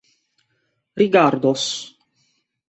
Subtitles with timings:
[0.97, 1.63] rigardos